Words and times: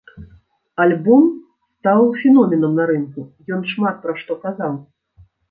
Альбом 0.85 1.27
стаў 1.73 2.01
феноменам 2.23 2.73
на 2.81 2.89
рынку, 2.93 3.21
ён 3.59 3.63
шмат 3.75 4.01
пра 4.09 4.19
што 4.25 4.41
казаў. 4.49 4.73